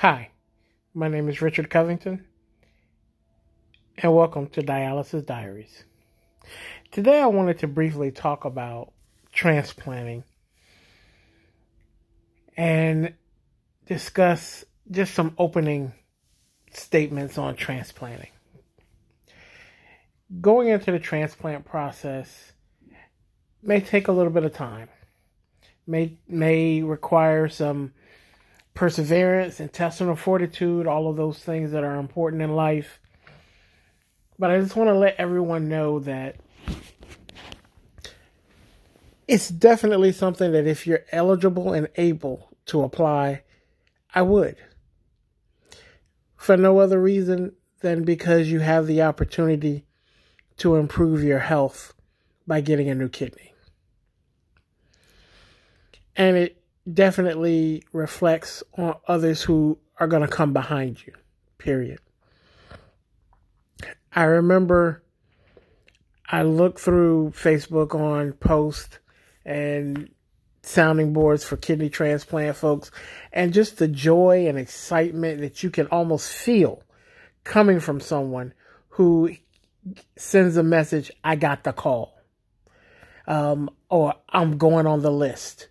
[0.00, 0.28] Hi,
[0.92, 2.26] my name is Richard Covington,
[3.96, 5.84] and welcome to Dialysis Diaries.
[6.90, 8.92] Today, I wanted to briefly talk about
[9.32, 10.24] transplanting
[12.58, 13.14] and
[13.86, 15.94] discuss just some opening
[16.74, 18.32] statements on transplanting.
[20.42, 22.52] Going into the transplant process
[23.62, 24.90] may take a little bit of time,
[25.86, 27.94] may may require some
[28.76, 33.00] perseverance, intestinal fortitude, all of those things that are important in life.
[34.38, 36.36] But I just want to let everyone know that
[39.26, 43.42] it's definitely something that if you're eligible and able to apply,
[44.14, 44.56] I would.
[46.36, 49.86] For no other reason than because you have the opportunity
[50.58, 51.94] to improve your health
[52.46, 53.54] by getting a new kidney.
[56.14, 56.62] And it
[56.92, 61.12] definitely reflects on others who are going to come behind you,
[61.58, 61.98] period.
[64.12, 65.02] I remember
[66.28, 68.98] I looked through Facebook on posts
[69.44, 70.10] and
[70.62, 72.90] sounding boards for kidney transplant folks,
[73.32, 76.82] and just the joy and excitement that you can almost feel
[77.44, 78.52] coming from someone
[78.88, 79.30] who
[80.16, 82.18] sends a message, I got the call,
[83.28, 85.68] um, or I'm going on the list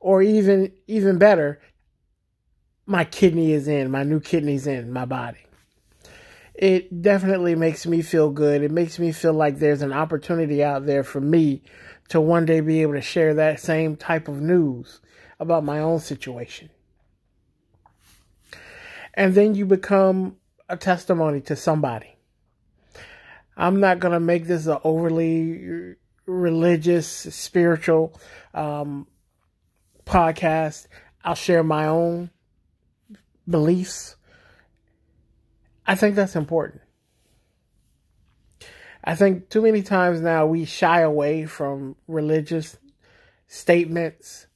[0.00, 1.60] or even even better,
[2.86, 5.38] my kidney is in, my new kidney's in my body.
[6.54, 8.62] It definitely makes me feel good.
[8.62, 11.62] It makes me feel like there's an opportunity out there for me
[12.08, 15.00] to one day be able to share that same type of news
[15.38, 16.70] about my own situation.
[19.14, 20.36] And then you become
[20.68, 22.16] a testimony to somebody.
[23.56, 25.96] I'm not going to make this an overly
[26.26, 28.18] religious, spiritual
[28.54, 29.06] um,
[30.08, 30.86] podcast,
[31.22, 32.30] I'll share my own
[33.48, 34.16] beliefs.
[35.86, 36.82] I think that's important.
[39.04, 42.76] I think too many times now we shy away from religious
[43.46, 44.46] statements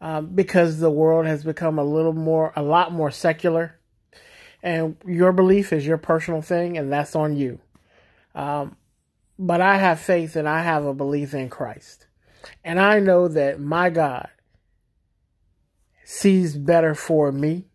[0.00, 3.78] um, because the world has become a little more, a lot more secular.
[4.62, 7.60] And your belief is your personal thing, and that's on you.
[8.34, 8.76] Um,
[9.38, 12.06] but I have faith and I have a belief in Christ.
[12.62, 14.28] And I know that my God
[16.04, 17.66] sees better for me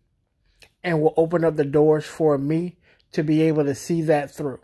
[0.82, 2.78] and will open up the doors for me
[3.12, 4.60] to be able to see that through.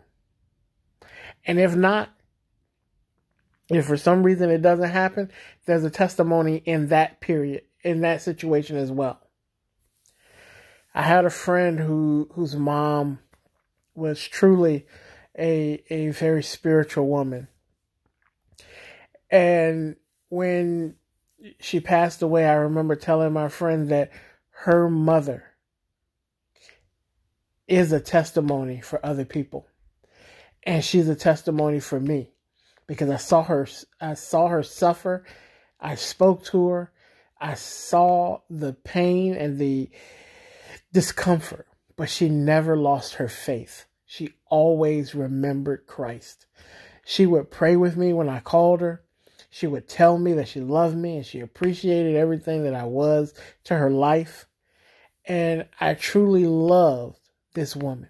[1.45, 2.09] And if not,
[3.69, 5.31] if for some reason it doesn't happen,
[5.65, 9.21] there's a testimony in that period, in that situation as well.
[10.93, 13.19] I had a friend who whose mom
[13.93, 14.85] was truly
[15.37, 17.49] a a very spiritual woman.
[19.29, 19.97] And
[20.29, 20.95] when
[21.59, 24.11] she passed away, I remember telling my friend that
[24.49, 25.43] her mother
[27.67, 29.67] is a testimony for other people.
[30.63, 32.31] And she's a testimony for me
[32.87, 33.67] because I saw her
[34.01, 35.25] I saw her suffer.
[35.79, 36.91] I spoke to her.
[37.39, 39.91] I saw the pain and the
[40.91, 43.85] discomfort, but she never lost her faith.
[44.05, 46.47] She always remembered Christ.
[47.05, 49.03] She would pray with me when I called her.
[49.49, 53.33] She would tell me that she loved me and she appreciated everything that I was
[53.65, 54.45] to her life.
[55.25, 57.19] And I truly loved
[57.53, 58.09] this woman.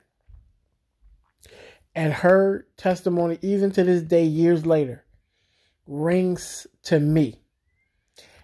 [1.96, 5.04] And her testimony, even to this day, years later,
[5.88, 7.42] rings to me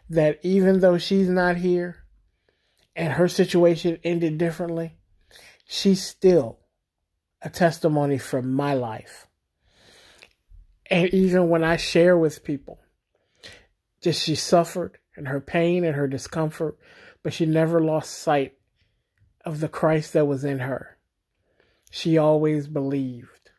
[0.09, 1.97] that even though she's not here
[2.95, 4.95] and her situation ended differently,
[5.65, 6.59] she's still
[7.41, 9.27] a testimony from my life.
[10.89, 12.79] And even when I share with people
[14.03, 16.77] just she suffered and her pain and her discomfort,
[17.23, 18.53] but she never lost sight
[19.45, 20.97] of the Christ that was in her.
[21.89, 23.51] She always believed.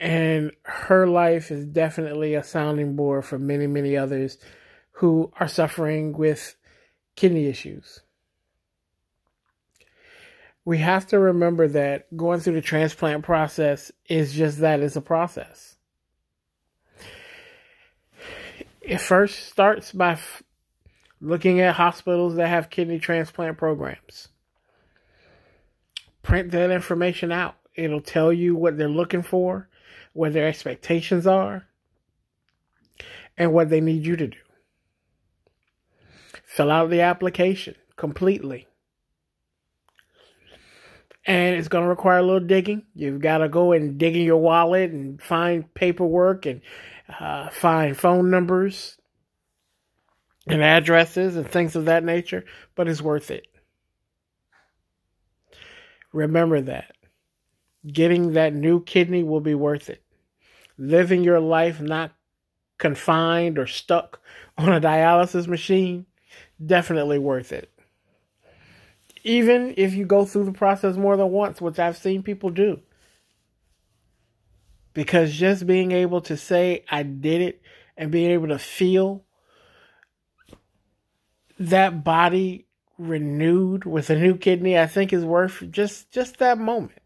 [0.00, 4.38] And her life is definitely a sounding board for many, many others
[4.92, 6.56] who are suffering with
[7.16, 8.00] kidney issues.
[10.64, 15.02] We have to remember that going through the transplant process is just that it's a
[15.02, 15.73] process
[18.86, 20.42] it first starts by f-
[21.20, 24.28] looking at hospitals that have kidney transplant programs.
[26.22, 27.56] Print that information out.
[27.74, 29.68] It'll tell you what they're looking for,
[30.12, 31.66] what their expectations are,
[33.36, 34.38] and what they need you to do.
[36.44, 38.68] Fill out the application completely.
[41.26, 42.84] And it's going to require a little digging.
[42.94, 46.60] You've got to go and dig in your wallet and find paperwork and
[47.08, 48.98] uh, find phone numbers
[50.46, 53.46] and addresses and things of that nature, but it's worth it.
[56.12, 56.92] Remember that.
[57.86, 60.02] Getting that new kidney will be worth it.
[60.78, 62.12] Living your life not
[62.78, 64.20] confined or stuck
[64.58, 66.06] on a dialysis machine,
[66.64, 67.70] definitely worth it.
[69.24, 72.80] Even if you go through the process more than once, which I've seen people do.
[74.94, 77.60] Because just being able to say, I did it,
[77.96, 79.24] and being able to feel
[81.58, 82.66] that body
[82.98, 87.00] renewed with a new kidney, I think is worth just just that moment.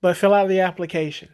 [0.00, 1.30] But fill out the application.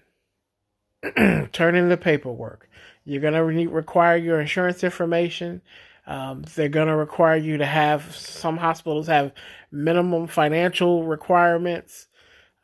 [1.52, 2.68] Turn in the paperwork.
[3.04, 5.62] You're going to re- require your insurance information.
[6.06, 9.32] Um, they're going to require you to have, some hospitals have
[9.70, 12.08] minimum financial requirements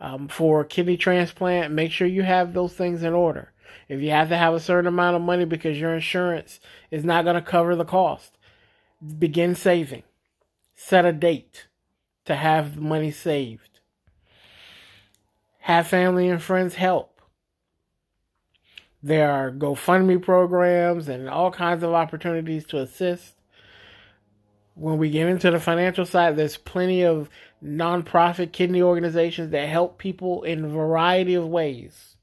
[0.01, 1.73] um, for kidney transplant.
[1.73, 3.53] Make sure you have those things in order.
[3.89, 6.61] If you have to have a certain amount of money because your insurance
[6.91, 8.39] is not going to cover the cost,
[9.19, 10.03] begin saving.
[10.75, 11.67] Set a date
[12.25, 13.81] to have the money saved.
[15.61, 17.21] Have family and friends help.
[19.03, 23.35] There are GoFundMe programs and all kinds of opportunities to assist.
[24.75, 27.31] When we get into the financial side, there's plenty of
[27.63, 32.15] nonprofit kidney organizations that help people in a variety of ways.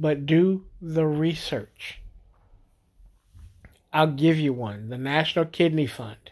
[0.00, 2.00] but do the research.
[3.92, 6.30] I'll give you one the National Kidney Fund.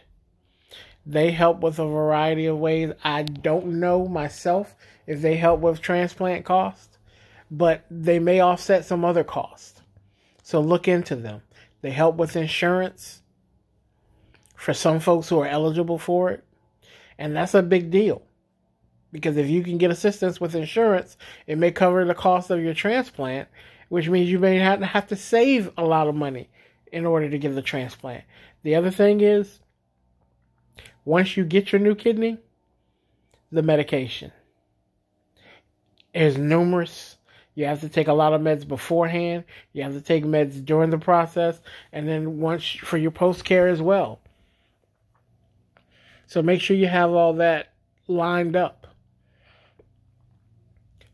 [1.05, 2.93] They help with a variety of ways.
[3.03, 4.75] I don't know myself
[5.05, 6.97] if they help with transplant costs,
[7.51, 9.81] but they may offset some other costs.
[10.41, 11.41] So look into them.
[11.81, 13.21] They help with insurance
[14.55, 16.43] for some folks who are eligible for it,
[17.17, 18.21] and that's a big deal.
[19.11, 21.17] Because if you can get assistance with insurance,
[21.47, 23.47] it may cover the cost of your transplant,
[23.87, 26.49] which means you may not have to save a lot of money
[26.91, 28.23] in order to get the transplant.
[28.63, 29.59] The other thing is,
[31.05, 32.37] once you get your new kidney,
[33.51, 34.31] the medication.
[36.13, 37.17] There's numerous.
[37.55, 39.43] You have to take a lot of meds beforehand.
[39.73, 41.59] You have to take meds during the process,
[41.91, 44.19] and then once for your post care as well.
[46.25, 47.73] So make sure you have all that
[48.07, 48.87] lined up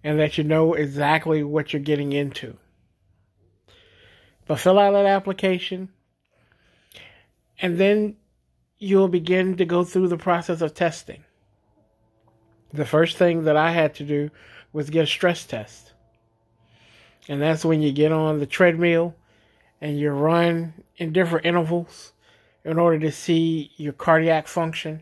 [0.05, 2.55] and that you know exactly what you're getting into.
[4.45, 5.89] But fill out that application,
[7.59, 8.17] and then
[8.77, 11.23] you'll begin to go through the process of testing.
[12.71, 14.29] The first thing that I had to do
[14.71, 15.93] was get a stress test.
[17.27, 19.15] And that's when you get on the treadmill
[19.81, 22.13] and you run in different intervals
[22.63, 25.01] in order to see your cardiac function.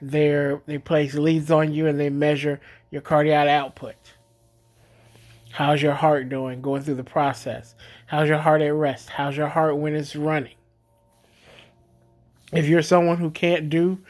[0.00, 2.60] There, they place leads on you and they measure
[2.90, 3.94] your cardiac output.
[5.50, 7.76] How's your heart doing going through the process?
[8.06, 9.08] How's your heart at rest?
[9.08, 10.56] How's your heart when it's running?
[12.52, 14.00] If you're someone who can't do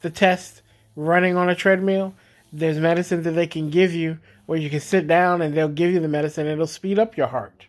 [0.00, 0.62] the test
[0.96, 2.14] running on a treadmill,
[2.52, 5.92] there's medicine that they can give you where you can sit down and they'll give
[5.92, 6.46] you the medicine.
[6.46, 7.66] It'll speed up your heart.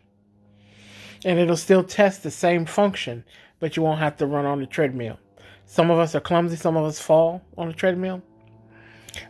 [1.24, 3.24] And it'll still test the same function,
[3.60, 5.18] but you won't have to run on the treadmill.
[5.66, 8.22] Some of us are clumsy, some of us fall on the treadmill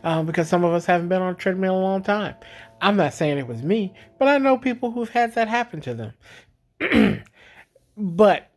[0.02, 2.34] um, because some of us haven't been on a treadmill a long time.
[2.80, 6.12] I'm not saying it was me, but I know people who've had that happen to
[6.80, 7.24] them.
[7.96, 8.50] but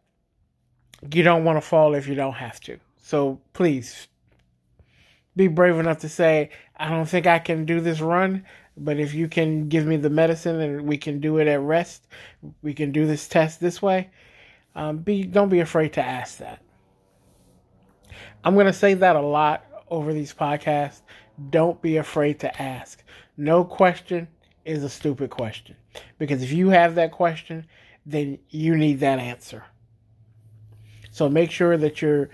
[1.11, 2.79] you don't want to fall if you don't have to.
[2.97, 4.07] So please
[5.35, 8.45] be brave enough to say, I don't think I can do this run,
[8.79, 12.07] but if you can give me the medicine and we can do it at rest,
[12.61, 14.09] we can do this test this way.
[14.75, 16.61] Um, be don't be afraid to ask that.
[18.43, 21.01] I'm to say that a lot over these podcasts.
[21.49, 23.03] Don't be afraid to ask.
[23.37, 24.27] No question
[24.65, 25.75] is a stupid question.
[26.17, 27.65] Because if you have that question,
[28.05, 29.63] then you need that answer.
[31.11, 32.29] So make sure that you're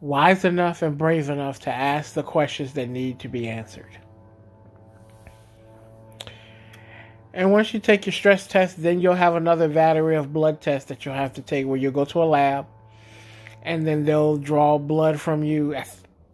[0.00, 3.98] wise enough and brave enough to ask the questions that need to be answered.
[7.38, 10.88] And once you take your stress test, then you'll have another battery of blood tests
[10.88, 12.66] that you'll have to take where you'll go to a lab
[13.62, 15.72] and then they'll draw blood from you.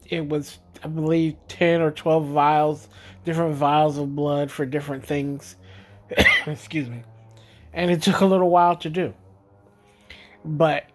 [0.06, 2.88] It was, I believe, 10 or 12 vials,
[3.23, 5.56] different vials of blood for different things.
[6.46, 7.02] Excuse me.
[7.75, 9.12] And it took a little while to do.
[10.42, 10.88] But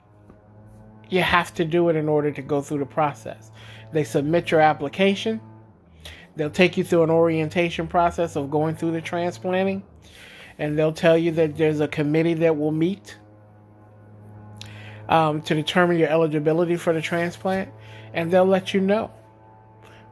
[1.11, 3.51] you have to do it in order to go through the process.
[3.93, 5.39] They submit your application.
[6.39, 9.83] They'll take you through an orientation process of going through the transplanting.
[10.57, 13.17] And they'll tell you that there's a committee that will meet
[15.09, 17.69] um, to determine your eligibility for the transplant,
[18.13, 19.11] and they'll let you know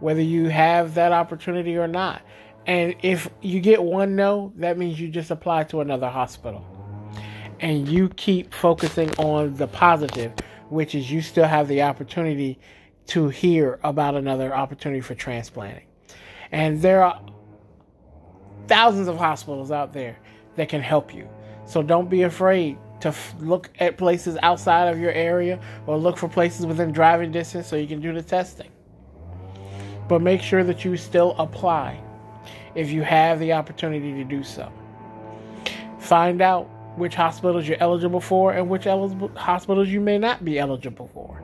[0.01, 2.21] whether you have that opportunity or not.
[2.65, 6.65] And if you get one no, that means you just apply to another hospital.
[7.61, 10.33] And you keep focusing on the positive,
[10.67, 12.59] which is you still have the opportunity
[13.07, 15.86] to hear about another opportunity for transplanting.
[16.51, 17.21] And there are
[18.67, 20.17] thousands of hospitals out there
[20.55, 21.27] that can help you.
[21.65, 26.17] So don't be afraid to f- look at places outside of your area or look
[26.17, 28.69] for places within driving distance so you can do the testing.
[30.07, 32.01] But make sure that you still apply
[32.75, 34.71] if you have the opportunity to do so.
[35.99, 41.07] Find out which hospitals you're eligible for and which hospitals you may not be eligible
[41.07, 41.43] for.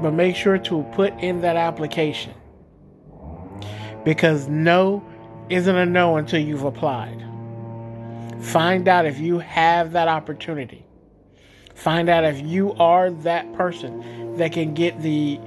[0.00, 2.34] But make sure to put in that application
[4.04, 5.04] because no
[5.48, 7.26] isn't a no until you've applied.
[8.40, 10.86] Find out if you have that opportunity.
[11.74, 15.38] Find out if you are that person that can get the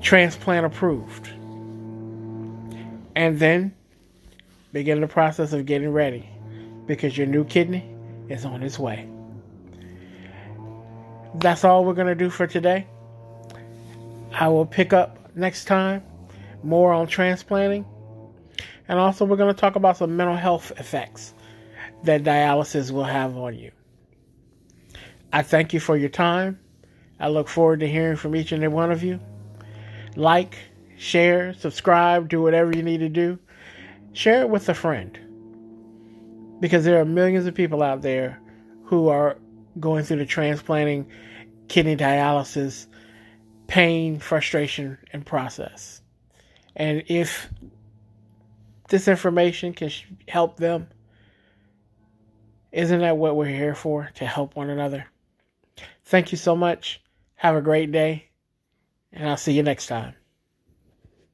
[0.00, 1.28] transplant approved.
[3.14, 3.74] And then
[4.72, 6.28] begin the process of getting ready
[6.86, 7.84] because your new kidney
[8.28, 9.08] is on its way.
[11.36, 12.86] That's all we're going to do for today.
[14.32, 16.02] I will pick up next time
[16.66, 17.86] more on transplanting.
[18.88, 21.34] And also, we're going to talk about some mental health effects
[22.04, 23.72] that dialysis will have on you.
[25.32, 26.60] I thank you for your time.
[27.18, 29.20] I look forward to hearing from each and every one of you.
[30.14, 30.56] Like,
[30.96, 33.38] share, subscribe, do whatever you need to do.
[34.12, 35.18] Share it with a friend.
[36.60, 38.40] Because there are millions of people out there
[38.84, 39.36] who are
[39.78, 41.06] going through the transplanting,
[41.68, 42.86] kidney dialysis,
[43.66, 46.00] pain, frustration, and process.
[46.76, 47.48] And if
[48.88, 49.90] this information can
[50.28, 50.88] help them,
[52.70, 54.10] isn't that what we're here for?
[54.16, 55.06] To help one another.
[56.04, 57.02] Thank you so much.
[57.36, 58.28] Have a great day.
[59.12, 60.14] And I'll see you next time.